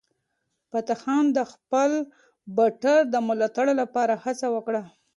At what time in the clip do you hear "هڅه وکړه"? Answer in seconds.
4.23-4.81